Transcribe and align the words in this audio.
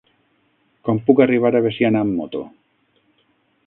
Com 0.89 1.03
puc 1.11 1.23
arribar 1.27 1.53
a 1.59 1.63
Veciana 1.69 2.05
amb 2.07 2.19
moto? 2.23 2.45